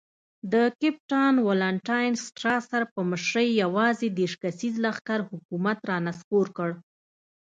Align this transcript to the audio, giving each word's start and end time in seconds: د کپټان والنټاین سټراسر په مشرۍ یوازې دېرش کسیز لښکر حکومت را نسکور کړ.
د 0.53 0.55
کپټان 0.79 1.35
والنټاین 1.47 2.11
سټراسر 2.25 2.81
په 2.93 2.99
مشرۍ 3.11 3.47
یوازې 3.63 4.07
دېرش 4.17 4.33
کسیز 4.43 4.75
لښکر 4.83 5.19
حکومت 5.29 5.79
را 5.89 5.97
نسکور 6.07 6.47
کړ. 6.57 6.69